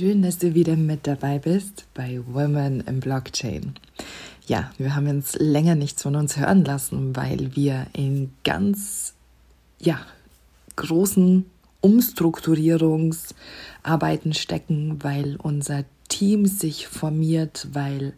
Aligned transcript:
schön, 0.00 0.22
dass 0.22 0.38
du 0.38 0.54
wieder 0.54 0.76
mit 0.76 1.06
dabei 1.06 1.38
bist 1.38 1.84
bei 1.92 2.22
Women 2.26 2.80
in 2.86 3.00
Blockchain. 3.00 3.74
Ja, 4.46 4.70
wir 4.78 4.96
haben 4.96 5.08
uns 5.08 5.36
länger 5.38 5.74
nichts 5.74 6.04
von 6.04 6.16
uns 6.16 6.38
hören 6.38 6.64
lassen, 6.64 7.14
weil 7.14 7.54
wir 7.54 7.86
in 7.92 8.30
ganz, 8.42 9.12
ja, 9.78 10.00
großen 10.76 11.44
Umstrukturierungsarbeiten 11.82 14.32
stecken, 14.32 14.96
weil 15.02 15.36
unser 15.36 15.84
Team 16.08 16.46
sich 16.46 16.88
formiert, 16.88 17.68
weil 17.74 18.14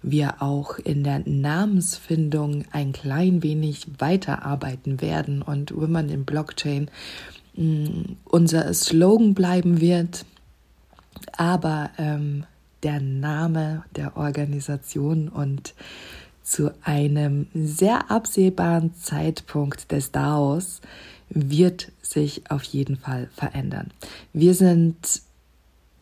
wir 0.00 0.40
auch 0.40 0.78
in 0.78 1.04
der 1.04 1.18
Namensfindung 1.26 2.64
ein 2.72 2.94
klein 2.94 3.42
wenig 3.42 3.88
weiterarbeiten 3.98 5.02
werden 5.02 5.42
und 5.42 5.76
Women 5.76 6.08
in 6.08 6.24
Blockchain 6.24 6.90
mm, 7.56 8.12
unser 8.24 8.72
Slogan 8.72 9.34
bleiben 9.34 9.82
wird, 9.82 10.24
aber 11.36 11.90
ähm, 11.98 12.44
der 12.82 13.00
Name 13.00 13.84
der 13.96 14.16
Organisation 14.16 15.28
und 15.28 15.74
zu 16.42 16.70
einem 16.82 17.46
sehr 17.54 18.10
absehbaren 18.10 18.94
Zeitpunkt 18.94 19.92
des 19.92 20.10
DAOs 20.10 20.80
wird 21.28 21.92
sich 22.02 22.50
auf 22.50 22.64
jeden 22.64 22.96
Fall 22.96 23.28
verändern. 23.34 23.92
Wir 24.32 24.54
sind 24.54 25.22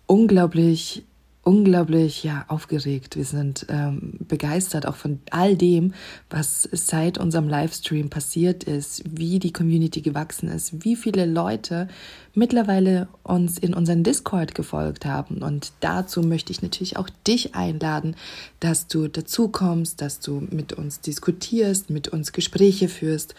unglaublich 0.07 1.05
unglaublich 1.49 2.25
ja 2.25 2.45
aufgeregt. 2.49 3.17
Wir 3.17 3.25
sind 3.25 3.65
ähm, 3.71 4.19
begeistert 4.21 4.85
auch 4.85 4.97
von 4.97 5.19
all 5.31 5.57
dem, 5.57 5.95
was 6.29 6.69
seit 6.73 7.17
unserem 7.17 7.49
Livestream 7.49 8.11
passiert 8.11 8.65
ist, 8.65 9.03
wie 9.09 9.39
die 9.39 9.51
Community 9.51 10.03
gewachsen 10.03 10.51
ist, 10.51 10.85
wie 10.85 10.95
viele 10.95 11.25
Leute 11.25 11.89
mittlerweile 12.35 13.09
uns 13.23 13.57
in 13.57 13.73
unseren 13.73 14.05
Discord 14.05 14.55
gefolgt 14.55 15.07
haben. 15.07 15.39
Und 15.39 15.73
dazu 15.81 16.21
möchte 16.21 16.53
ich 16.53 16.61
natürlich 16.61 16.99
auch 16.99 17.09
dich 17.27 17.55
einladen, 17.55 18.15
dass 18.61 18.87
du 18.87 19.09
dazu 19.09 19.49
kommst, 19.49 20.03
dass 20.03 20.21
du 20.21 20.47
mit 20.51 20.75
uns 20.75 21.01
diskutierst, 21.01 21.89
mit 21.89 22.09
uns 22.09 22.33
Gespräche 22.33 22.91
führst 22.91 23.35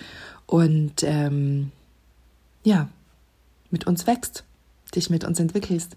und 0.47 1.03
ähm, 1.03 1.71
ja, 2.63 2.89
mit 3.69 3.85
uns 3.85 4.07
wächst, 4.07 4.45
dich 4.95 5.11
mit 5.11 5.25
uns 5.25 5.39
entwickelst 5.39 5.95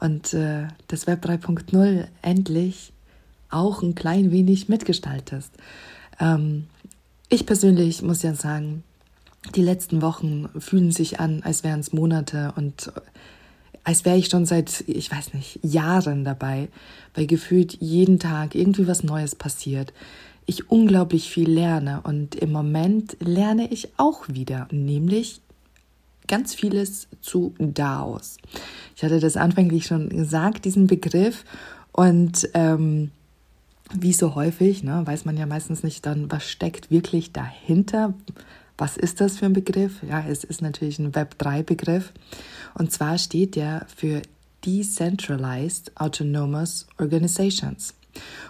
und 0.00 0.34
äh, 0.34 0.68
das 0.88 1.06
Web 1.06 1.24
3.0 1.24 2.06
endlich 2.22 2.92
auch 3.50 3.82
ein 3.82 3.94
klein 3.94 4.30
wenig 4.30 4.68
mitgestaltest. 4.68 5.52
Ähm, 6.20 6.66
ich 7.28 7.46
persönlich 7.46 8.02
muss 8.02 8.22
ja 8.22 8.34
sagen, 8.34 8.82
die 9.54 9.62
letzten 9.62 10.02
Wochen 10.02 10.48
fühlen 10.58 10.90
sich 10.90 11.20
an, 11.20 11.42
als 11.42 11.62
wären 11.64 11.80
es 11.80 11.92
Monate 11.92 12.52
und 12.56 12.92
als 13.84 14.04
wäre 14.04 14.16
ich 14.16 14.26
schon 14.26 14.46
seit, 14.46 14.82
ich 14.88 15.12
weiß 15.12 15.34
nicht, 15.34 15.60
Jahren 15.62 16.24
dabei, 16.24 16.68
weil 17.14 17.28
gefühlt 17.28 17.74
jeden 17.80 18.18
Tag 18.18 18.56
irgendwie 18.56 18.88
was 18.88 19.04
Neues 19.04 19.36
passiert. 19.36 19.92
Ich 20.44 20.70
unglaublich 20.70 21.30
viel 21.30 21.48
lerne 21.48 22.00
und 22.02 22.34
im 22.34 22.50
Moment 22.50 23.16
lerne 23.20 23.70
ich 23.70 23.90
auch 23.96 24.28
wieder, 24.28 24.66
nämlich 24.72 25.40
ganz 26.26 26.54
vieles 26.54 27.08
zu 27.20 27.54
DAOs. 27.58 28.36
Ich 28.96 29.02
hatte 29.02 29.20
das 29.20 29.36
anfänglich 29.36 29.86
schon 29.86 30.08
gesagt, 30.08 30.64
diesen 30.64 30.86
Begriff. 30.86 31.44
Und 31.92 32.48
ähm, 32.54 33.10
wie 33.92 34.12
so 34.12 34.34
häufig, 34.34 34.82
ne, 34.82 35.02
weiß 35.04 35.24
man 35.24 35.36
ja 35.36 35.46
meistens 35.46 35.82
nicht 35.82 36.04
dann, 36.06 36.30
was 36.30 36.48
steckt 36.48 36.90
wirklich 36.90 37.32
dahinter. 37.32 38.14
Was 38.78 38.96
ist 38.96 39.20
das 39.20 39.38
für 39.38 39.46
ein 39.46 39.52
Begriff? 39.52 40.02
Ja, 40.02 40.24
es 40.28 40.44
ist 40.44 40.60
natürlich 40.60 40.98
ein 40.98 41.12
Web3-Begriff. 41.12 42.12
Und 42.74 42.92
zwar 42.92 43.16
steht 43.16 43.56
der 43.56 43.86
für 43.94 44.22
Decentralized 44.64 45.92
Autonomous 45.94 46.86
Organizations. 46.98 47.94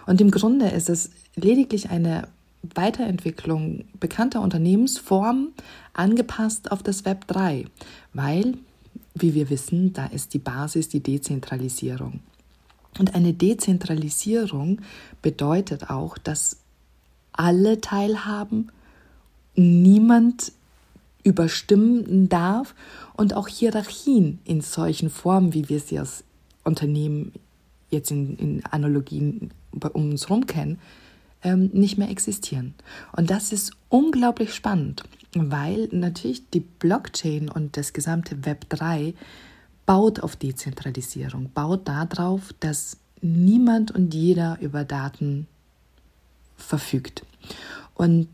Und 0.05 0.19
im 0.19 0.31
Grunde 0.31 0.69
ist 0.69 0.89
es 0.89 1.11
lediglich 1.35 1.89
eine 1.89 2.27
Weiterentwicklung 2.63 3.85
bekannter 3.99 4.41
Unternehmensformen 4.41 5.53
angepasst 5.93 6.71
auf 6.71 6.83
das 6.83 7.05
Web 7.05 7.27
3, 7.27 7.65
weil, 8.13 8.57
wie 9.13 9.33
wir 9.33 9.49
wissen, 9.49 9.93
da 9.93 10.05
ist 10.07 10.33
die 10.33 10.39
Basis 10.39 10.89
die 10.89 11.01
Dezentralisierung. 11.01 12.19
Und 12.99 13.15
eine 13.15 13.33
Dezentralisierung 13.33 14.81
bedeutet 15.21 15.89
auch, 15.89 16.17
dass 16.17 16.57
alle 17.31 17.79
teilhaben, 17.79 18.71
niemand 19.55 20.51
überstimmen 21.23 22.29
darf 22.29 22.73
und 23.15 23.35
auch 23.35 23.47
Hierarchien 23.47 24.39
in 24.45 24.61
solchen 24.61 25.09
Formen, 25.09 25.53
wie 25.53 25.69
wir 25.69 25.79
sie 25.79 25.99
als 25.99 26.23
Unternehmen 26.63 27.33
jetzt 27.89 28.11
in, 28.11 28.37
in 28.37 28.65
Analogien 28.65 29.51
um 29.93 30.11
uns 30.11 30.29
herum 30.29 30.47
kennen, 30.47 30.79
ähm, 31.47 31.69
nicht 31.71 31.97
mehr 31.97 32.09
existieren. 32.09 32.73
Und 33.15 33.29
das 33.29 33.53
ist 33.53 33.71
unglaublich 33.87 34.53
spannend, 34.53 35.03
weil 35.33 35.87
natürlich 35.91 36.49
die 36.49 36.59
Blockchain 36.59 37.49
und 37.49 37.77
das 37.77 37.93
gesamte 37.93 38.45
Web 38.45 38.69
3 38.69 39.13
baut 39.85 40.19
auf 40.19 40.35
Dezentralisierung, 40.35 41.51
baut 41.53 41.87
darauf, 41.87 42.53
dass 42.59 42.97
niemand 43.21 43.91
und 43.91 44.13
jeder 44.13 44.57
über 44.59 44.83
Daten 44.83 45.47
verfügt. 46.57 47.25
Und 47.95 48.27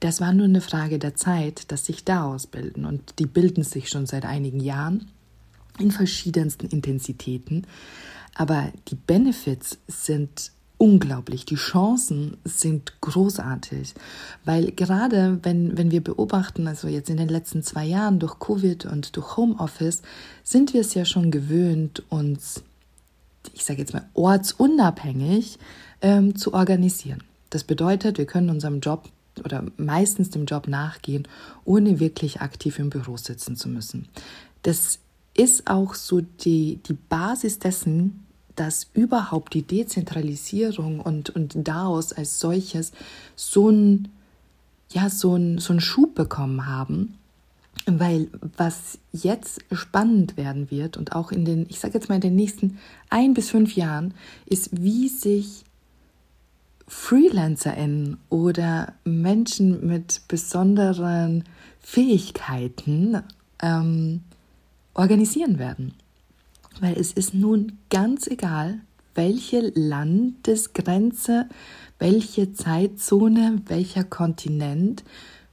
das 0.00 0.20
war 0.20 0.34
nur 0.34 0.44
eine 0.44 0.60
Frage 0.60 0.98
der 0.98 1.14
Zeit, 1.14 1.72
dass 1.72 1.86
sich 1.86 2.04
da 2.04 2.24
ausbilden. 2.24 2.84
Und 2.84 3.18
die 3.18 3.26
bilden 3.26 3.64
sich 3.64 3.88
schon 3.88 4.04
seit 4.04 4.26
einigen 4.26 4.60
Jahren 4.60 5.10
in 5.78 5.90
verschiedensten 5.90 6.66
Intensitäten. 6.66 7.66
Aber 8.34 8.70
die 8.88 8.96
Benefits 8.96 9.78
sind 9.86 10.52
unglaublich. 10.82 11.44
Die 11.46 11.54
Chancen 11.54 12.38
sind 12.42 13.00
großartig, 13.02 13.94
weil 14.44 14.72
gerade 14.72 15.38
wenn, 15.44 15.78
wenn 15.78 15.92
wir 15.92 16.02
beobachten, 16.02 16.66
also 16.66 16.88
jetzt 16.88 17.08
in 17.08 17.18
den 17.18 17.28
letzten 17.28 17.62
zwei 17.62 17.84
Jahren 17.84 18.18
durch 18.18 18.40
Covid 18.40 18.86
und 18.86 19.14
durch 19.14 19.36
Homeoffice, 19.36 20.02
sind 20.42 20.74
wir 20.74 20.80
es 20.80 20.94
ja 20.94 21.04
schon 21.04 21.30
gewöhnt, 21.30 22.02
uns, 22.08 22.64
ich 23.54 23.64
sage 23.64 23.78
jetzt 23.78 23.94
mal, 23.94 24.08
ortsunabhängig 24.14 25.60
ähm, 26.00 26.34
zu 26.34 26.52
organisieren. 26.52 27.22
Das 27.50 27.62
bedeutet, 27.62 28.18
wir 28.18 28.26
können 28.26 28.50
unserem 28.50 28.80
Job 28.80 29.08
oder 29.44 29.64
meistens 29.76 30.30
dem 30.30 30.46
Job 30.46 30.66
nachgehen, 30.66 31.28
ohne 31.64 32.00
wirklich 32.00 32.40
aktiv 32.40 32.80
im 32.80 32.90
Büro 32.90 33.16
sitzen 33.16 33.54
zu 33.54 33.68
müssen. 33.68 34.08
Das 34.62 34.98
ist 35.34 35.70
auch 35.70 35.94
so 35.94 36.22
die, 36.22 36.80
die 36.88 36.94
Basis 37.08 37.60
dessen, 37.60 38.21
dass 38.56 38.88
überhaupt 38.94 39.54
die 39.54 39.62
Dezentralisierung 39.62 41.00
und, 41.00 41.30
und 41.30 41.54
DAOs 41.56 42.12
als 42.12 42.38
solches 42.38 42.92
so 43.36 43.70
ein 43.70 44.08
ja, 44.92 45.08
so 45.08 45.34
ein, 45.34 45.58
so 45.58 45.72
einen 45.72 45.80
Schub 45.80 46.14
bekommen 46.14 46.66
haben. 46.66 47.18
Weil 47.86 48.28
was 48.56 48.98
jetzt 49.12 49.64
spannend 49.72 50.36
werden 50.36 50.70
wird 50.70 50.96
und 50.96 51.16
auch 51.16 51.32
in 51.32 51.44
den, 51.44 51.66
ich 51.68 51.80
sage 51.80 51.94
jetzt 51.94 52.08
mal 52.08 52.16
in 52.16 52.20
den 52.20 52.36
nächsten 52.36 52.78
ein 53.10 53.34
bis 53.34 53.50
fünf 53.50 53.74
Jahren, 53.74 54.14
ist, 54.46 54.68
wie 54.72 55.08
sich 55.08 55.64
FreelancerInnen 56.86 58.18
oder 58.28 58.92
Menschen 59.04 59.86
mit 59.86 60.20
besonderen 60.28 61.44
Fähigkeiten 61.80 63.22
ähm, 63.60 64.20
organisieren 64.94 65.58
werden 65.58 65.94
weil 66.82 66.98
es 66.98 67.12
ist 67.12 67.32
nun 67.32 67.78
ganz 67.90 68.26
egal, 68.26 68.80
welche 69.14 69.72
Landesgrenze, 69.74 71.48
welche 71.98 72.52
Zeitzone, 72.52 73.62
welcher 73.66 74.04
Kontinent, 74.04 75.04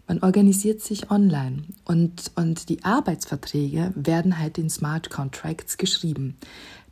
man 0.08 0.24
organisiert 0.24 0.82
sich 0.82 1.12
online 1.12 1.66
und, 1.86 2.32
und 2.36 2.70
die 2.70 2.84
Arbeitsverträge 2.84 3.94
werden 3.96 4.40
halt 4.40 4.58
in 4.58 4.72
Smart 4.72 5.12
Contracts 5.12 5.78
geschrieben. 5.78 6.36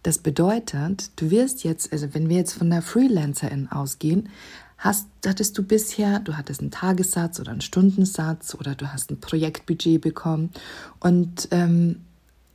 Das 0.04 0.20
bedeutet, 0.20 1.10
du 1.16 1.32
wirst 1.32 1.64
jetzt, 1.64 1.92
also 1.92 2.14
wenn 2.14 2.30
wir 2.30 2.38
jetzt 2.38 2.54
von 2.54 2.70
der 2.70 2.84
Freelancerin 2.84 3.72
ausgehen, 3.72 4.30
hast, 4.78 5.08
hattest 5.26 5.58
du 5.58 5.64
bisher, 5.64 6.20
du 6.20 6.38
hattest 6.38 6.62
einen 6.62 6.70
Tagessatz 6.70 7.40
oder 7.40 7.52
einen 7.52 7.62
Stundensatz 7.62 8.54
oder 8.54 8.76
du 8.76 8.94
hast 8.94 9.10
ein 9.10 9.20
Projektbudget 9.20 10.00
bekommen 10.00 10.52
und 11.00 11.48
ähm, 11.50 12.02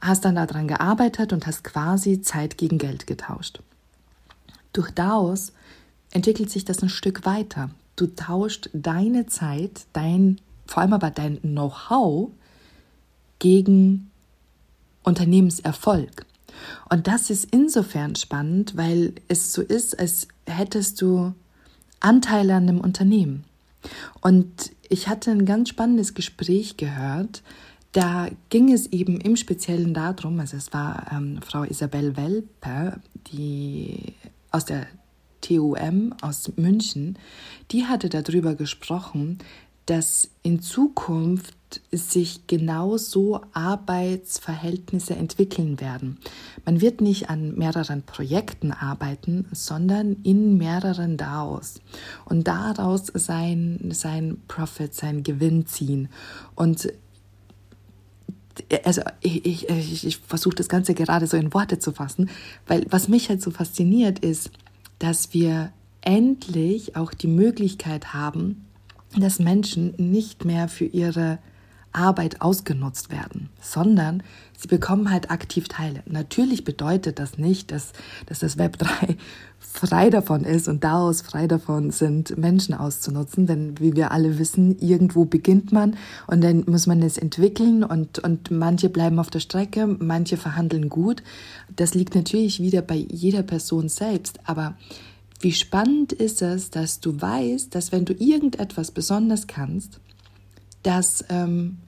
hast 0.03 0.25
dann 0.25 0.35
daran 0.35 0.69
gearbeitet 0.69 1.33
und 1.33 1.47
hast 1.47 1.63
quasi 1.63 2.21
Zeit 2.21 2.59
gegen 2.59 2.77
Geld 2.77 3.07
getauscht. 3.07 3.61
Durch 4.73 4.91
DAOs 4.91 5.53
entwickelt 6.11 6.51
sich 6.51 6.65
das 6.65 6.83
ein 6.83 6.89
Stück 6.89 7.25
weiter. 7.25 7.71
Du 7.97 8.07
tauscht 8.09 8.69
deine 8.73 9.27
Zeit, 9.27 9.87
dein, 9.93 10.41
vor 10.67 10.83
allem 10.83 10.93
aber 10.93 11.11
dein 11.11 11.41
Know-how 11.41 12.31
gegen 13.39 14.11
Unternehmenserfolg. 15.05 16.27
Und 16.91 17.07
das 17.07 17.31
ist 17.31 17.49
insofern 17.51 18.17
spannend, 18.17 18.77
weil 18.77 19.15
es 19.29 19.53
so 19.53 19.63
ist, 19.63 19.99
als 19.99 20.29
hättest 20.47 21.01
du 21.01 21.33
Anteile 22.01 22.55
an 22.55 22.69
einem 22.69 22.81
Unternehmen. 22.81 23.45
Und 24.21 24.73
ich 24.89 25.09
hatte 25.09 25.31
ein 25.31 25.45
ganz 25.45 25.69
spannendes 25.69 26.15
Gespräch 26.15 26.77
gehört, 26.77 27.43
da 27.93 28.29
ging 28.49 28.73
es 28.73 28.87
eben 28.87 29.21
im 29.21 29.37
Speziellen 29.37 29.95
darum, 29.95 30.41
also 30.41 30.57
es 30.57 30.73
war 30.73 31.07
ähm, 31.13 31.41
Frau 31.43 31.65
Isabel 31.65 32.17
Welper, 32.17 32.99
die 33.33 34.15
aus 34.51 34.65
der 34.65 34.87
TUM 35.43 36.15
aus 36.23 36.53
München, 36.57 37.19
die 37.71 37.85
hatte 37.85 38.09
darüber 38.09 38.55
gesprochen, 38.55 39.39
dass 39.87 40.31
in 40.43 40.63
Zukunft 40.63 41.81
sich 41.91 42.47
genauso 42.47 43.41
Arbeitsverhältnisse 43.53 45.17
entwickeln 45.17 45.81
werden. 45.81 46.19
Man 46.65 46.81
wird 46.81 47.01
nicht 47.01 47.31
an 47.31 47.57
mehreren 47.57 48.03
Projekten 48.03 48.73
arbeiten, 48.73 49.47
sondern 49.53 50.17
in 50.23 50.57
mehreren 50.57 51.17
DAOs 51.17 51.81
und 52.27 52.47
daraus 52.47 53.07
sein, 53.15 53.91
sein 53.93 54.41
Profit, 54.49 54.95
sein 54.95 55.25
Gewinn 55.25 55.67
ziehen. 55.67 56.09
Und 56.55 56.93
also 58.85 59.03
ich, 59.21 59.45
ich, 59.45 59.69
ich, 59.69 60.07
ich 60.07 60.19
versuche 60.19 60.55
das 60.55 60.69
Ganze 60.69 60.95
gerade 60.95 61.27
so 61.27 61.37
in 61.37 61.53
Worte 61.55 61.79
zu 61.79 61.93
fassen, 61.93 62.31
weil 62.67 62.85
was 62.91 63.09
mich 63.09 63.29
halt 63.29 63.43
so 63.43 63.51
fasziniert 63.51 64.19
ist, 64.19 64.51
dass 64.99 65.33
wir 65.33 65.73
endlich 66.01 66.97
auch 66.97 67.15
die 67.15 67.29
Möglichkeit 67.29 68.13
haben, 68.13 68.67
dass 69.17 69.39
Menschen 69.39 69.95
nicht 69.97 70.45
mehr 70.45 70.69
für 70.69 70.85
ihre 70.85 71.39
Arbeit 71.93 72.41
ausgenutzt 72.41 73.11
werden, 73.11 73.51
sondern 73.61 74.23
sie 74.57 74.69
bekommen 74.69 75.11
halt 75.11 75.31
aktiv 75.31 75.69
Teile. 75.69 76.03
Natürlich 76.07 76.65
bedeutet 76.65 77.19
das 77.19 77.39
nicht, 77.39 77.71
dass, 77.71 77.93
dass 78.27 78.41
das 78.41 78.59
Web 78.59 78.79
3 78.79 79.17
frei 79.59 80.11
davon 80.11 80.45
ist 80.45 80.69
und 80.69 80.85
daraus 80.85 81.23
frei 81.23 81.47
davon 81.47 81.91
sind, 81.91 82.37
Menschen 82.37 82.75
auszunutzen, 82.75 83.47
denn 83.47 83.79
wie 83.81 83.97
wir 83.97 84.11
alle 84.11 84.39
wissen, 84.39 84.79
irgendwo 84.79 85.25
beginnt 85.25 85.73
man 85.73 85.97
und 86.27 86.43
dann 86.43 86.65
muss 86.67 86.87
man 86.87 87.03
es 87.03 87.17
entwickeln 87.17 87.83
und, 87.83 88.19
und 88.19 88.51
manche 88.51 88.89
bleiben 88.89 89.19
auf 89.19 89.31
der 89.31 89.41
Strecke, 89.41 89.87
manche 89.87 90.37
verhandeln 90.37 90.89
gut. 90.89 91.23
Das 91.75 91.95
liegt 91.95 92.15
natürlich 92.15 92.61
wieder 92.61 92.83
bei 92.83 92.97
jeder 92.97 93.43
Person 93.43 93.89
selbst, 93.89 94.41
aber 94.45 94.75
wie 95.41 95.53
spannend 95.53 96.13
ist 96.13 96.41
es, 96.43 96.71
dass 96.71 97.01
du 97.01 97.21
weißt, 97.21 97.75
dass 97.75 97.91
wenn 97.91 98.05
du 98.05 98.13
irgendetwas 98.13 98.93
besonders 98.93 99.49
kannst, 99.49 99.99
dass 100.83 101.25
ähm, 101.29 101.79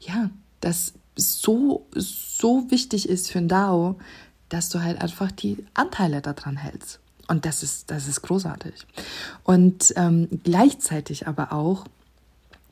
ja, 0.00 0.30
das 0.60 0.94
so 1.16 1.86
so 1.94 2.70
wichtig 2.70 3.08
ist 3.08 3.30
für 3.30 3.38
ein 3.38 3.48
DAO, 3.48 3.98
dass 4.48 4.68
du 4.68 4.82
halt 4.82 5.00
einfach 5.00 5.30
die 5.30 5.64
Anteile 5.74 6.20
daran 6.20 6.56
hältst. 6.56 7.00
Und 7.28 7.44
das 7.44 7.62
ist 7.62 7.90
das 7.90 8.08
ist 8.08 8.22
großartig. 8.22 8.86
Und 9.44 9.92
ähm, 9.96 10.28
gleichzeitig 10.42 11.26
aber 11.26 11.52
auch 11.52 11.86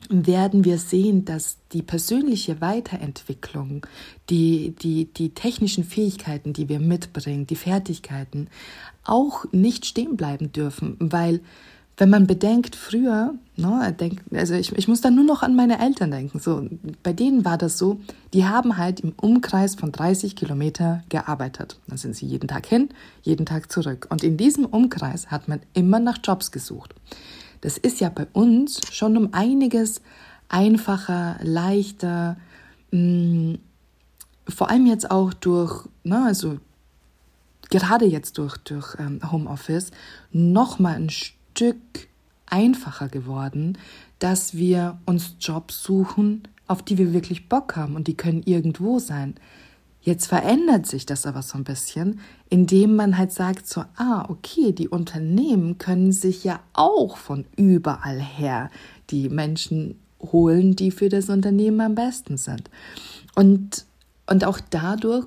werden 0.09 0.65
wir 0.65 0.77
sehen, 0.77 1.25
dass 1.25 1.57
die 1.71 1.81
persönliche 1.81 2.59
Weiterentwicklung, 2.59 3.85
die, 4.29 4.75
die, 4.81 5.05
die 5.05 5.29
technischen 5.29 5.83
Fähigkeiten, 5.83 6.53
die 6.53 6.69
wir 6.69 6.79
mitbringen, 6.79 7.47
die 7.47 7.55
Fertigkeiten, 7.55 8.47
auch 9.03 9.45
nicht 9.51 9.85
stehen 9.85 10.17
bleiben 10.17 10.51
dürfen, 10.51 10.97
weil 10.99 11.41
wenn 12.01 12.09
man 12.09 12.25
bedenkt, 12.25 12.75
früher, 12.75 13.35
ne, 13.57 13.95
denk, 13.99 14.23
also 14.33 14.55
ich, 14.55 14.75
ich 14.75 14.87
muss 14.87 15.01
da 15.01 15.11
nur 15.11 15.23
noch 15.23 15.43
an 15.43 15.55
meine 15.55 15.79
Eltern 15.79 16.09
denken, 16.09 16.39
so, 16.39 16.67
bei 17.03 17.13
denen 17.13 17.45
war 17.45 17.59
das 17.59 17.77
so, 17.77 18.01
die 18.33 18.45
haben 18.45 18.77
halt 18.77 19.01
im 19.01 19.13
Umkreis 19.21 19.75
von 19.75 19.91
30 19.91 20.35
Kilometer 20.35 21.03
gearbeitet. 21.09 21.77
Dann 21.85 21.99
sind 21.99 22.15
sie 22.15 22.25
jeden 22.25 22.47
Tag 22.47 22.65
hin, 22.65 22.89
jeden 23.21 23.45
Tag 23.45 23.71
zurück. 23.71 24.07
Und 24.09 24.23
in 24.23 24.35
diesem 24.35 24.65
Umkreis 24.65 25.29
hat 25.29 25.47
man 25.47 25.59
immer 25.73 25.99
nach 25.99 26.17
Jobs 26.23 26.51
gesucht. 26.51 26.95
Das 27.61 27.77
ist 27.77 27.99
ja 27.99 28.09
bei 28.09 28.25
uns 28.33 28.81
schon 28.91 29.15
um 29.15 29.35
einiges 29.35 30.01
einfacher, 30.49 31.37
leichter, 31.43 32.35
mh, 32.89 32.99
mm, 32.99 33.59
vor 34.49 34.71
allem 34.71 34.87
jetzt 34.87 35.11
auch 35.11 35.35
durch, 35.35 35.85
ne, 36.03 36.25
also 36.25 36.57
gerade 37.69 38.05
jetzt 38.05 38.39
durch, 38.39 38.57
durch 38.57 38.95
ähm, 38.97 39.21
Homeoffice, 39.31 39.91
noch 40.31 40.79
mal 40.79 40.95
ein 40.95 41.11
Stück 41.11 41.39
einfacher 42.45 43.07
geworden, 43.07 43.77
dass 44.19 44.55
wir 44.55 44.99
uns 45.05 45.35
Jobs 45.39 45.81
suchen, 45.81 46.47
auf 46.67 46.83
die 46.83 46.97
wir 46.97 47.13
wirklich 47.13 47.49
Bock 47.49 47.75
haben 47.75 47.95
und 47.95 48.07
die 48.07 48.15
können 48.15 48.43
irgendwo 48.43 48.99
sein. 48.99 49.35
Jetzt 50.03 50.27
verändert 50.27 50.87
sich 50.87 51.05
das 51.05 51.25
aber 51.25 51.43
so 51.43 51.57
ein 51.57 51.63
bisschen, 51.63 52.19
indem 52.49 52.95
man 52.95 53.17
halt 53.17 53.31
sagt 53.31 53.67
so, 53.67 53.83
ah, 53.97 54.25
okay, 54.29 54.71
die 54.71 54.89
Unternehmen 54.89 55.77
können 55.77 56.11
sich 56.11 56.43
ja 56.43 56.59
auch 56.73 57.17
von 57.17 57.45
überall 57.55 58.19
her 58.19 58.71
die 59.11 59.29
Menschen 59.29 59.99
holen, 60.19 60.75
die 60.75 60.91
für 60.91 61.09
das 61.09 61.29
Unternehmen 61.29 61.81
am 61.81 61.95
besten 61.95 62.37
sind. 62.37 62.69
Und, 63.35 63.85
und 64.27 64.43
auch 64.43 64.59
dadurch, 64.69 65.25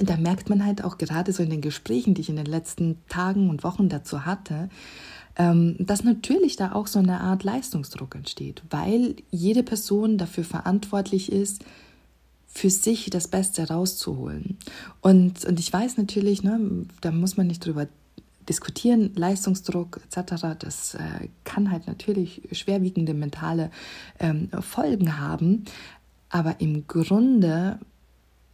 da 0.00 0.16
merkt 0.18 0.50
man 0.50 0.64
halt 0.64 0.84
auch 0.84 0.98
gerade 0.98 1.32
so 1.32 1.42
in 1.42 1.50
den 1.50 1.62
Gesprächen, 1.62 2.12
die 2.12 2.20
ich 2.20 2.28
in 2.28 2.36
den 2.36 2.46
letzten 2.46 2.98
Tagen 3.08 3.48
und 3.48 3.64
Wochen 3.64 3.88
dazu 3.88 4.26
hatte, 4.26 4.68
dass 5.38 6.02
natürlich 6.02 6.56
da 6.56 6.72
auch 6.72 6.88
so 6.88 6.98
eine 6.98 7.20
Art 7.20 7.44
Leistungsdruck 7.44 8.16
entsteht, 8.16 8.62
weil 8.70 9.14
jede 9.30 9.62
Person 9.62 10.18
dafür 10.18 10.42
verantwortlich 10.42 11.30
ist, 11.30 11.64
für 12.48 12.70
sich 12.70 13.08
das 13.10 13.28
Beste 13.28 13.68
rauszuholen. 13.68 14.58
Und, 15.00 15.44
und 15.44 15.60
ich 15.60 15.72
weiß 15.72 15.96
natürlich, 15.96 16.42
ne, 16.42 16.86
da 17.00 17.12
muss 17.12 17.36
man 17.36 17.46
nicht 17.46 17.64
drüber 17.64 17.86
diskutieren, 18.48 19.12
Leistungsdruck 19.14 20.00
etc., 20.10 20.56
das 20.58 20.94
äh, 20.94 21.28
kann 21.44 21.70
halt 21.70 21.86
natürlich 21.86 22.42
schwerwiegende 22.50 23.14
mentale 23.14 23.70
ähm, 24.18 24.48
Folgen 24.60 25.18
haben. 25.18 25.66
Aber 26.30 26.60
im 26.60 26.86
Grunde 26.88 27.78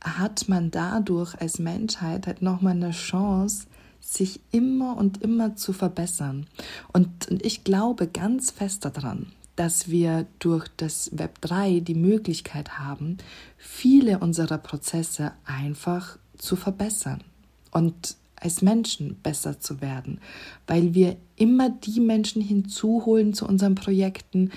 hat 0.02 0.48
man 0.48 0.70
dadurch 0.70 1.34
als 1.40 1.58
Menschheit 1.58 2.26
halt 2.26 2.42
nochmal 2.42 2.74
eine 2.74 2.90
Chance, 2.90 3.66
sich 4.04 4.40
immer 4.52 4.96
und 4.96 5.22
immer 5.22 5.56
zu 5.56 5.72
verbessern. 5.72 6.46
Und, 6.92 7.28
und 7.30 7.44
ich 7.44 7.64
glaube 7.64 8.06
ganz 8.06 8.50
fest 8.50 8.84
daran, 8.84 9.26
dass 9.56 9.88
wir 9.88 10.26
durch 10.38 10.68
das 10.76 11.10
Web 11.12 11.40
3 11.40 11.80
die 11.80 11.94
Möglichkeit 11.94 12.78
haben, 12.78 13.18
viele 13.56 14.18
unserer 14.18 14.58
Prozesse 14.58 15.32
einfach 15.44 16.18
zu 16.36 16.56
verbessern 16.56 17.22
und 17.70 18.16
als 18.36 18.60
Menschen 18.60 19.16
besser 19.22 19.58
zu 19.58 19.80
werden, 19.80 20.20
weil 20.66 20.92
wir 20.92 21.16
immer 21.36 21.70
die 21.70 22.00
Menschen 22.00 22.42
hinzuholen 22.42 23.32
zu 23.32 23.46
unseren 23.46 23.74
Projekten, 23.74 24.50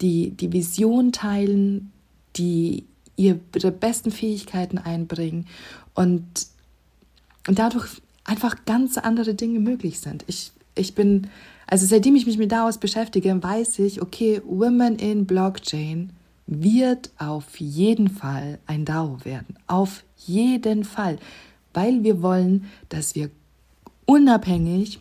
die 0.00 0.30
die 0.30 0.52
Vision 0.52 1.12
teilen, 1.12 1.92
die 2.36 2.84
ihre 3.16 3.72
besten 3.72 4.10
Fähigkeiten 4.10 4.78
einbringen 4.78 5.46
und, 5.94 6.24
und 7.46 7.58
dadurch 7.58 8.00
einfach 8.28 8.64
ganz 8.66 8.98
andere 8.98 9.34
Dinge 9.34 9.58
möglich 9.58 9.98
sind. 10.00 10.24
Ich, 10.28 10.52
ich 10.74 10.94
bin 10.94 11.28
also 11.70 11.84
seitdem 11.84 12.16
ich 12.16 12.24
mich 12.24 12.38
mit 12.38 12.50
daraus 12.50 12.78
beschäftige, 12.78 13.42
weiß 13.42 13.80
ich, 13.80 14.00
okay, 14.00 14.40
Women 14.46 14.96
in 14.96 15.26
Blockchain 15.26 16.10
wird 16.46 17.10
auf 17.18 17.60
jeden 17.60 18.08
Fall 18.08 18.58
ein 18.66 18.86
DAO 18.86 19.18
werden. 19.22 19.54
Auf 19.66 20.02
jeden 20.16 20.84
Fall. 20.84 21.18
Weil 21.74 22.02
wir 22.04 22.22
wollen, 22.22 22.64
dass 22.88 23.14
wir 23.14 23.28
unabhängig, 24.06 24.98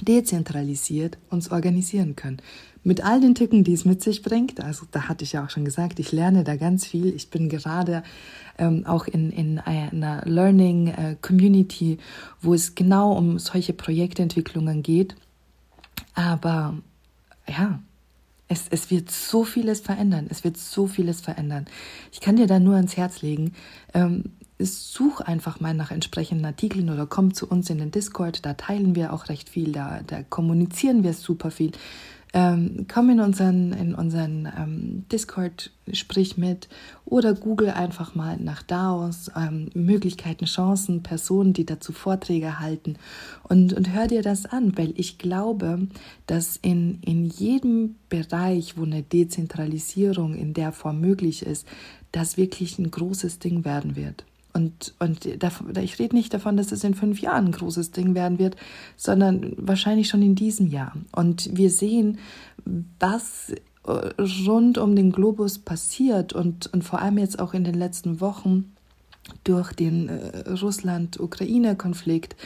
dezentralisiert 0.00 1.18
uns 1.30 1.50
organisieren 1.50 2.14
können. 2.14 2.40
Mit 2.84 3.04
all 3.04 3.20
den 3.20 3.34
Tücken, 3.34 3.64
die 3.64 3.72
es 3.72 3.84
mit 3.84 4.02
sich 4.02 4.22
bringt. 4.22 4.62
Also 4.62 4.86
da 4.90 5.08
hatte 5.08 5.24
ich 5.24 5.32
ja 5.32 5.44
auch 5.44 5.50
schon 5.50 5.64
gesagt, 5.64 5.98
ich 5.98 6.12
lerne 6.12 6.44
da 6.44 6.56
ganz 6.56 6.86
viel. 6.86 7.14
Ich 7.14 7.30
bin 7.30 7.48
gerade 7.48 8.02
ähm, 8.58 8.86
auch 8.86 9.06
in, 9.06 9.30
in 9.30 9.58
einer 9.58 10.22
Learning 10.24 10.88
äh, 10.88 11.16
Community, 11.20 11.98
wo 12.40 12.54
es 12.54 12.74
genau 12.74 13.12
um 13.12 13.38
solche 13.38 13.72
Projektentwicklungen 13.72 14.82
geht 14.82 15.16
aber 16.18 16.76
ja, 17.46 17.78
es, 18.48 18.66
es 18.70 18.90
wird 18.90 19.08
so 19.08 19.44
vieles 19.44 19.80
verändern. 19.80 20.26
Es 20.28 20.42
wird 20.42 20.56
so 20.56 20.88
vieles 20.88 21.20
verändern. 21.20 21.66
Ich 22.10 22.20
kann 22.20 22.34
dir 22.34 22.48
da 22.48 22.58
nur 22.58 22.74
ans 22.74 22.96
Herz 22.96 23.22
legen. 23.22 23.54
Ähm, 23.94 24.24
such 24.58 25.20
einfach 25.20 25.60
mal 25.60 25.74
nach 25.74 25.92
entsprechenden 25.92 26.44
Artikeln 26.44 26.90
oder 26.90 27.06
komm 27.06 27.34
zu 27.34 27.46
uns 27.46 27.70
in 27.70 27.78
den 27.78 27.92
Discord. 27.92 28.44
Da 28.44 28.54
teilen 28.54 28.96
wir 28.96 29.12
auch 29.12 29.28
recht 29.28 29.48
viel. 29.48 29.70
Da, 29.70 30.00
da 30.04 30.24
kommunizieren 30.24 31.04
wir 31.04 31.12
super 31.12 31.52
viel. 31.52 31.70
Ähm, 32.34 32.86
komm 32.92 33.08
in 33.08 33.20
unseren, 33.20 33.72
in 33.72 33.94
unseren 33.94 34.52
ähm, 34.56 35.04
Discord, 35.10 35.70
sprich 35.92 36.36
mit 36.36 36.68
oder 37.06 37.32
google 37.32 37.70
einfach 37.70 38.14
mal 38.14 38.36
nach 38.36 38.62
DAOs, 38.62 39.30
ähm, 39.34 39.70
Möglichkeiten, 39.72 40.44
Chancen, 40.44 41.02
Personen, 41.02 41.54
die 41.54 41.64
dazu 41.64 41.92
Vorträge 41.92 42.60
halten 42.60 42.96
und, 43.44 43.72
und 43.72 43.94
hör 43.94 44.06
dir 44.08 44.20
das 44.20 44.44
an, 44.44 44.76
weil 44.76 44.92
ich 44.96 45.16
glaube, 45.16 45.88
dass 46.26 46.58
in, 46.58 47.00
in 47.00 47.24
jedem 47.24 47.94
Bereich, 48.10 48.76
wo 48.76 48.84
eine 48.84 49.02
Dezentralisierung 49.02 50.34
in 50.34 50.52
der 50.52 50.72
Form 50.72 51.00
möglich 51.00 51.46
ist, 51.46 51.66
das 52.12 52.36
wirklich 52.36 52.78
ein 52.78 52.90
großes 52.90 53.38
Ding 53.38 53.64
werden 53.64 53.96
wird. 53.96 54.24
Und, 54.58 54.94
und 54.98 55.24
ich 55.24 55.98
rede 56.00 56.16
nicht 56.16 56.34
davon, 56.34 56.56
dass 56.56 56.72
es 56.72 56.82
in 56.82 56.94
fünf 56.94 57.20
Jahren 57.20 57.46
ein 57.46 57.52
großes 57.52 57.92
Ding 57.92 58.16
werden 58.16 58.40
wird, 58.40 58.56
sondern 58.96 59.52
wahrscheinlich 59.56 60.08
schon 60.08 60.20
in 60.20 60.34
diesem 60.34 60.66
Jahr. 60.66 60.94
Und 61.12 61.56
wir 61.56 61.70
sehen, 61.70 62.18
was 62.98 63.52
rund 64.46 64.78
um 64.78 64.96
den 64.96 65.12
Globus 65.12 65.60
passiert 65.60 66.32
und, 66.32 66.66
und 66.72 66.82
vor 66.82 67.00
allem 67.00 67.18
jetzt 67.18 67.38
auch 67.38 67.54
in 67.54 67.62
den 67.62 67.74
letzten 67.74 68.20
Wochen 68.20 68.74
durch 69.44 69.72
den 69.72 70.08
äh, 70.08 70.50
Russland-Ukraine-Konflikt, 70.50 72.36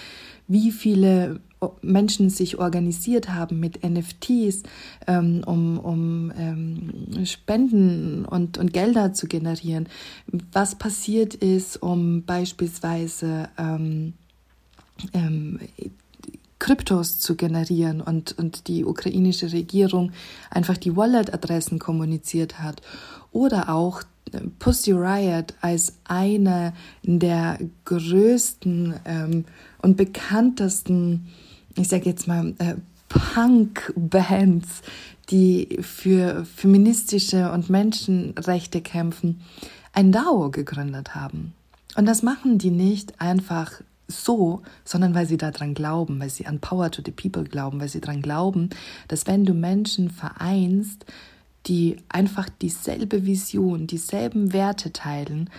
wie 0.48 0.70
viele 0.70 1.40
Menschen 1.82 2.30
sich 2.30 2.58
organisiert 2.58 3.30
haben 3.30 3.60
mit 3.60 3.84
NFTs, 3.84 4.62
ähm, 5.06 5.42
um, 5.46 5.78
um 5.78 6.32
ähm, 6.36 7.24
Spenden 7.24 8.24
und, 8.24 8.58
und 8.58 8.72
Gelder 8.72 9.12
zu 9.12 9.26
generieren. 9.26 9.88
Was 10.52 10.74
passiert 10.76 11.34
ist, 11.34 11.82
um 11.82 12.24
beispielsweise 12.24 13.48
ähm, 13.58 14.14
ähm, 15.12 15.60
Kryptos 16.62 17.18
zu 17.18 17.34
generieren 17.34 18.00
und, 18.00 18.38
und 18.38 18.68
die 18.68 18.84
ukrainische 18.84 19.50
Regierung 19.50 20.12
einfach 20.48 20.76
die 20.76 20.94
Wallet-Adressen 20.94 21.80
kommuniziert 21.80 22.60
hat. 22.60 22.82
Oder 23.32 23.68
auch 23.68 24.02
äh, 24.32 24.38
Pussy 24.60 24.92
Riot 24.92 25.54
als 25.60 25.94
eine 26.04 26.72
der 27.02 27.58
größten 27.84 28.94
ähm, 29.04 29.44
und 29.82 29.96
bekanntesten, 29.96 31.26
ich 31.76 31.88
sage 31.88 32.04
jetzt 32.06 32.26
mal, 32.26 32.54
äh, 32.58 32.74
Punk-Bands, 33.08 34.82
die 35.30 35.78
für 35.80 36.44
feministische 36.44 37.52
und 37.52 37.70
Menschenrechte 37.70 38.80
kämpfen, 38.80 39.40
ein 39.92 40.12
DAO 40.12 40.50
gegründet 40.50 41.14
haben. 41.14 41.52
Und 41.96 42.06
das 42.06 42.22
machen 42.22 42.58
die 42.58 42.70
nicht 42.70 43.20
einfach 43.20 43.82
so, 44.08 44.62
sondern 44.84 45.14
weil 45.14 45.26
sie 45.26 45.36
daran 45.36 45.74
glauben, 45.74 46.20
weil 46.20 46.30
sie 46.30 46.46
an 46.46 46.60
Power 46.60 46.90
to 46.90 47.02
the 47.04 47.12
People 47.12 47.44
glauben, 47.44 47.80
weil 47.80 47.88
sie 47.88 48.00
daran 48.00 48.22
glauben, 48.22 48.70
dass 49.08 49.26
wenn 49.26 49.44
du 49.44 49.54
Menschen 49.54 50.10
vereinst, 50.10 51.04
die 51.66 51.96
einfach 52.08 52.48
dieselbe 52.48 53.24
Vision, 53.24 53.86
dieselben 53.86 54.52
Werte 54.52 54.92
teilen, 54.92 55.50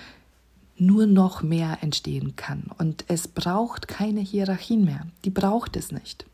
nur 0.77 1.05
noch 1.05 1.43
mehr 1.43 1.77
entstehen 1.81 2.35
kann. 2.35 2.63
Und 2.77 3.05
es 3.07 3.27
braucht 3.27 3.87
keine 3.87 4.21
Hierarchien 4.21 4.85
mehr. 4.85 5.07
Die 5.23 5.29
braucht 5.29 5.75
es 5.75 5.91
nicht. 5.91 6.25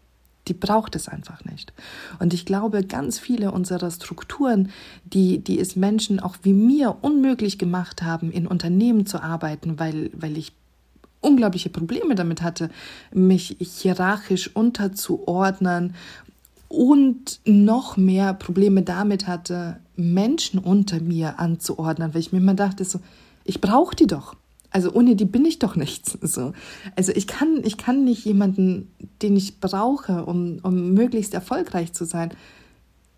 Die 0.48 0.54
braucht 0.54 0.96
es 0.96 1.08
einfach 1.08 1.46
nicht. 1.46 1.74
Und 2.20 2.34
ich 2.34 2.46
glaube, 2.46 2.84
ganz 2.84 3.20
viele 3.20 3.52
unserer 3.52 3.92
Strukturen, 3.92 4.72
die, 5.04 5.40
die 5.40 5.60
es 5.60 5.76
Menschen 5.76 6.20
auch 6.20 6.38
wie 6.42 6.54
mir 6.54 6.98
unmöglich 7.02 7.60
gemacht 7.60 8.02
haben, 8.02 8.32
in 8.32 8.48
Unternehmen 8.48 9.06
zu 9.06 9.22
arbeiten, 9.22 9.78
weil, 9.80 10.10
weil 10.14 10.38
ich 10.38 10.54
unglaubliche 11.22 11.70
Probleme 11.70 12.16
damit 12.16 12.42
hatte, 12.42 12.70
mich 13.14 13.58
hierarchisch 13.60 14.56
unterzuordnen 14.56 15.94
und 16.68 17.42
noch 17.46 17.98
mehr 17.98 18.34
Probleme 18.34 18.84
damit 18.84 19.28
hatte, 19.28 19.80
Menschen 19.96 20.60
unter 20.60 21.02
mir 21.02 21.40
anzuordnen, 21.40 22.14
weil 22.14 22.22
ich 22.22 22.32
mir 22.32 22.40
immer 22.40 22.54
dachte, 22.54 22.86
so, 22.86 23.00
ich 23.50 23.62
brauche 23.62 23.96
die 23.96 24.08
doch. 24.08 24.36
Also 24.72 24.94
ohne 24.94 25.16
die 25.16 25.26
bin 25.26 25.44
ich 25.44 25.60
doch 25.60 25.76
nichts. 25.76 26.18
So. 26.22 26.54
Also 26.96 27.12
ich 27.14 27.28
kann, 27.28 27.62
ich 27.64 27.78
kann 27.78 28.04
nicht 28.04 28.24
jemanden, 28.26 28.92
den 29.22 29.36
ich 29.36 29.60
brauche, 29.60 30.26
um, 30.26 30.60
um 30.62 30.94
möglichst 30.94 31.34
erfolgreich 31.34 31.94
zu 31.94 32.06
sein, 32.06 32.32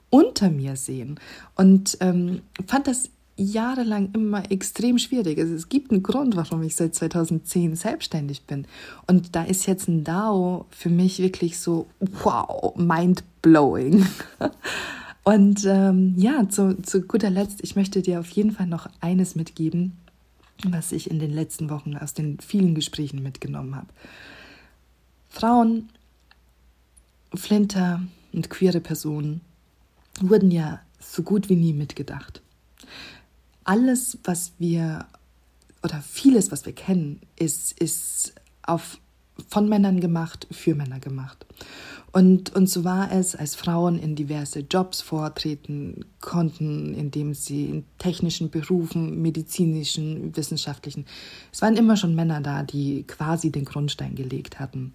unter 0.09 0.49
mir 0.49 0.75
sehen. 0.75 1.19
Und 1.55 1.97
ähm, 1.99 2.41
fand 2.65 2.87
das 2.87 3.09
jahrelang 3.35 4.09
immer 4.13 4.49
extrem 4.51 4.97
schwierig. 4.97 5.39
Also 5.39 5.53
es 5.53 5.67
gibt 5.67 5.91
einen 5.91 6.03
Grund, 6.03 6.35
warum 6.35 6.63
ich 6.63 6.75
seit 6.75 6.95
2010 6.95 7.75
selbstständig 7.75 8.45
bin. 8.45 8.65
Und 9.07 9.35
da 9.35 9.43
ist 9.43 9.65
jetzt 9.65 9.87
ein 9.87 10.03
DAO 10.03 10.65
für 10.69 10.89
mich 10.89 11.19
wirklich 11.19 11.59
so, 11.59 11.87
wow, 12.23 12.75
mind-blowing. 12.77 14.05
Und 15.23 15.65
ähm, 15.65 16.15
ja, 16.17 16.49
zu, 16.49 16.81
zu 16.81 17.01
guter 17.01 17.29
Letzt, 17.29 17.59
ich 17.61 17.75
möchte 17.75 18.01
dir 18.01 18.19
auf 18.19 18.29
jeden 18.31 18.51
Fall 18.51 18.67
noch 18.67 18.89
eines 19.01 19.35
mitgeben, 19.35 19.97
was 20.67 20.91
ich 20.91 21.09
in 21.09 21.19
den 21.19 21.31
letzten 21.31 21.69
Wochen 21.69 21.95
aus 21.95 22.13
den 22.13 22.39
vielen 22.39 22.75
Gesprächen 22.75 23.23
mitgenommen 23.23 23.75
habe. 23.75 23.87
Frauen, 25.29 25.89
Flinter 27.33 28.01
und 28.33 28.49
queere 28.49 28.81
Personen 28.81 29.41
wurden 30.19 30.51
ja 30.51 30.81
so 30.99 31.23
gut 31.23 31.49
wie 31.49 31.55
nie 31.55 31.73
mitgedacht 31.73 32.41
alles, 33.63 34.17
was 34.23 34.53
wir 34.59 35.05
oder 35.83 36.01
vieles, 36.01 36.51
was 36.51 36.65
wir 36.65 36.73
kennen, 36.73 37.21
ist, 37.37 37.79
ist 37.79 38.33
auf, 38.63 38.99
von 39.47 39.69
Männern 39.69 39.99
gemacht, 39.99 40.47
für 40.51 40.75
Männer 40.75 40.99
gemacht. 40.99 41.45
Und, 42.11 42.53
und 42.53 42.69
so 42.69 42.83
war 42.83 43.11
es, 43.11 43.35
als 43.35 43.55
Frauen 43.55 43.97
in 43.97 44.15
diverse 44.15 44.59
Jobs 44.59 45.01
vortreten 45.01 46.03
konnten, 46.19 46.93
indem 46.93 47.33
sie 47.33 47.65
in 47.65 47.85
technischen 47.99 48.49
Berufen, 48.49 49.21
medizinischen, 49.21 50.35
wissenschaftlichen, 50.35 51.05
es 51.53 51.61
waren 51.61 51.77
immer 51.77 51.95
schon 51.95 52.15
Männer 52.15 52.41
da, 52.41 52.63
die 52.63 53.03
quasi 53.03 53.49
den 53.49 53.63
Grundstein 53.63 54.15
gelegt 54.15 54.59
hatten. 54.59 54.93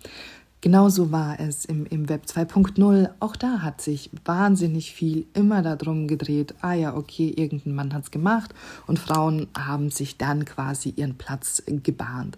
Genauso 0.60 1.12
war 1.12 1.38
es 1.38 1.64
im, 1.64 1.86
im 1.86 2.08
Web 2.08 2.24
2.0. 2.26 3.10
Auch 3.20 3.36
da 3.36 3.60
hat 3.60 3.80
sich 3.80 4.10
wahnsinnig 4.24 4.92
viel 4.92 5.26
immer 5.32 5.62
darum 5.62 6.08
gedreht, 6.08 6.54
ah 6.60 6.72
ja, 6.74 6.96
okay, 6.96 7.32
irgendein 7.36 7.74
Mann 7.74 7.94
hat 7.94 8.04
es 8.04 8.10
gemacht 8.10 8.54
und 8.86 8.98
Frauen 8.98 9.46
haben 9.56 9.90
sich 9.90 10.18
dann 10.18 10.44
quasi 10.44 10.92
ihren 10.96 11.16
Platz 11.16 11.62
gebahnt. 11.66 12.36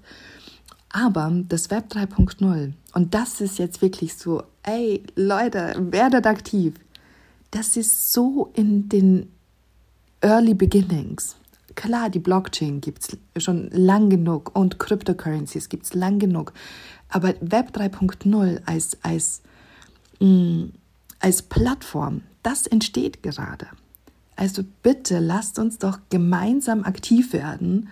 Aber 0.91 1.31
das 1.49 1.71
Web 1.71 1.93
3.0, 1.93 2.73
und 2.95 3.15
das 3.15 3.41
ist 3.41 3.59
jetzt 3.59 3.83
wirklich 3.83 4.15
so, 4.15 4.43
ey 4.63 5.03
Leute, 5.15 5.75
werdet 5.79 6.27
aktiv. 6.27 6.75
Das 7.51 7.77
ist 7.77 8.13
so 8.13 8.51
in 8.55 8.89
den 8.89 9.31
Early 10.21 10.55
Beginnings. 10.55 11.37
Klar, 11.75 12.11
die 12.11 12.19
Blockchain 12.19 12.81
gibt 12.81 13.17
es 13.37 13.45
schon 13.45 13.71
lang 13.71 14.11
genug 14.11 14.57
und 14.57 14.79
Cryptocurrencies 14.79 15.69
gibt 15.69 15.85
es 15.85 15.95
lang 15.95 16.19
genug. 16.19 16.53
Aber 17.09 17.35
Web 17.41 17.77
3.0 17.77 18.61
als, 18.67 18.99
als, 19.03 19.43
mm, 20.19 20.65
als 21.21 21.43
Plattform, 21.43 22.23
das 22.43 22.67
entsteht 22.67 23.23
gerade. 23.23 23.69
Also 24.37 24.63
bitte 24.83 25.19
lasst 25.19 25.59
uns 25.59 25.79
doch 25.79 25.99
gemeinsam 26.11 26.85
aktiv 26.85 27.33
werden 27.33 27.89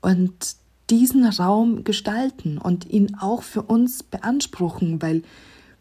und 0.00 0.56
diesen 0.90 1.24
Raum 1.24 1.84
gestalten 1.84 2.58
und 2.58 2.88
ihn 2.90 3.16
auch 3.20 3.42
für 3.42 3.62
uns 3.62 4.02
beanspruchen, 4.02 5.02
weil 5.02 5.22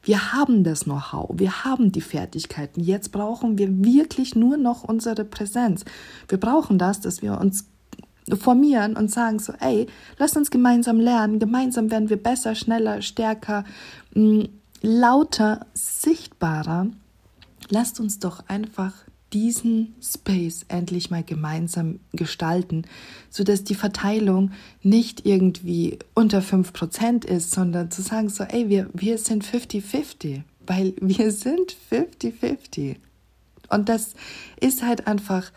wir 0.04 0.32
haben 0.32 0.64
das 0.64 0.86
Know-how, 0.86 1.32
wir 1.34 1.66
haben 1.66 1.92
die 1.92 2.02
Fertigkeiten. 2.02 2.82
Jetzt 2.82 3.12
brauchen 3.12 3.58
wir 3.58 3.84
wirklich 3.84 4.36
nur 4.36 4.58
noch 4.58 4.84
unsere 4.84 5.26
Präsenz. 5.26 5.84
Wir 6.30 6.40
brauchen 6.40 6.78
das, 6.78 7.02
dass 7.02 7.22
wir 7.22 7.40
uns 7.40 7.66
formieren 8.36 8.96
und 8.96 9.12
sagen 9.12 9.40
so, 9.40 9.54
ey, 9.60 9.88
lass 10.18 10.36
uns 10.36 10.52
gemeinsam 10.52 11.00
lernen, 11.00 11.40
gemeinsam 11.40 11.92
werden 11.92 12.10
wir 12.10 12.22
besser, 12.22 12.56
schneller, 12.56 13.02
stärker, 13.02 13.64
mm, 14.14 14.44
lauter, 14.82 15.66
sichtbarer. 15.74 16.88
Lasst 17.70 18.00
uns 18.00 18.20
doch 18.20 18.44
einfach 18.48 18.94
diesen 19.34 19.96
Space 20.02 20.66
endlich 20.70 21.10
mal 21.10 21.24
gemeinsam 21.24 22.00
gestalten, 22.14 22.84
sodass 23.30 23.64
die 23.64 23.76
Verteilung 23.76 24.52
nicht 24.84 25.26
irgendwie 25.26 26.00
unter 26.14 26.40
5% 26.40 27.26
ist, 27.26 27.52
sondern 27.52 27.92
zu 27.92 28.02
sagen 28.02 28.30
so, 28.30 28.44
ey, 28.44 28.70
wir, 28.70 28.90
wir 28.94 29.18
sind 29.18 29.46
50-50, 29.46 30.44
weil 30.66 30.94
wir 31.02 31.32
sind 31.32 31.76
50-50. 31.92 32.96
Und 33.70 33.90
das 33.90 34.14
ist 34.60 34.84
halt 34.84 35.08
einfach 35.08 35.52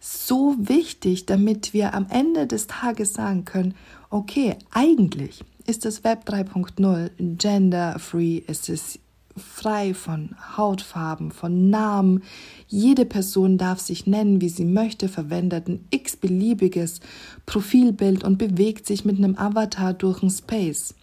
so 0.00 0.56
wichtig, 0.58 1.26
damit 1.26 1.72
wir 1.72 1.94
am 1.94 2.06
Ende 2.10 2.46
des 2.46 2.66
Tages 2.66 3.14
sagen 3.14 3.44
können, 3.44 3.74
okay, 4.10 4.56
eigentlich 4.70 5.44
ist 5.66 5.84
das 5.84 6.04
Web 6.04 6.28
3.0 6.28 7.10
gender-free, 7.18 8.42
es 8.46 8.68
ist 8.68 9.00
frei 9.36 9.94
von 9.94 10.34
Hautfarben, 10.56 11.30
von 11.30 11.70
Namen. 11.70 12.22
Jede 12.68 13.04
Person 13.04 13.58
darf 13.58 13.80
sich 13.80 14.06
nennen, 14.06 14.40
wie 14.40 14.48
sie 14.48 14.64
möchte, 14.64 15.08
verwendet 15.08 15.68
ein 15.68 15.84
x-beliebiges 15.90 17.00
Profilbild 17.44 18.24
und 18.24 18.38
bewegt 18.38 18.86
sich 18.86 19.04
mit 19.04 19.18
einem 19.18 19.36
Avatar 19.36 19.94
durch 19.94 20.22
ein 20.22 20.30
Space. 20.30 20.94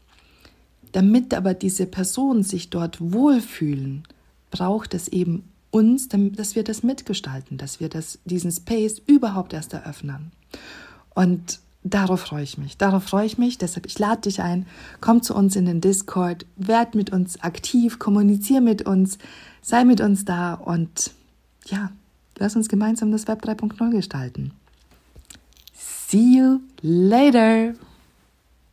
Damit 0.91 1.33
aber 1.33 1.53
diese 1.53 1.85
Personen 1.85 2.43
sich 2.43 2.69
dort 2.69 2.99
wohlfühlen, 2.99 4.03
braucht 4.51 4.93
es 4.93 5.07
eben 5.07 5.43
uns, 5.71 6.07
dass 6.07 6.55
wir 6.55 6.63
das 6.63 6.83
mitgestalten, 6.83 7.57
dass 7.57 7.79
wir 7.79 7.89
das, 7.89 8.19
diesen 8.25 8.51
Space 8.51 9.01
überhaupt 9.07 9.53
erst 9.53 9.73
eröffnen. 9.73 10.31
Und 11.15 11.59
darauf 11.83 12.21
freue 12.21 12.43
ich 12.43 12.57
mich. 12.57 12.77
Darauf 12.77 13.03
freue 13.03 13.25
ich 13.25 13.37
mich. 13.37 13.57
Deshalb, 13.57 13.85
ich 13.85 13.99
lade 13.99 14.21
dich 14.21 14.41
ein. 14.41 14.65
Komm 15.01 15.21
zu 15.21 15.35
uns 15.35 15.55
in 15.55 15.65
den 15.65 15.81
Discord. 15.81 16.45
Werd 16.55 16.95
mit 16.95 17.11
uns 17.11 17.41
aktiv. 17.41 17.99
Kommuniziere 17.99 18.61
mit 18.61 18.83
uns. 18.83 19.17
Sei 19.61 19.83
mit 19.83 20.01
uns 20.01 20.25
da. 20.25 20.53
Und 20.53 21.11
ja, 21.65 21.91
lass 22.37 22.55
uns 22.55 22.69
gemeinsam 22.69 23.11
das 23.11 23.27
Web 23.27 23.43
3.0 23.43 23.91
gestalten. 23.91 24.51
See 25.73 26.37
you 26.37 26.59
later. 26.81 27.73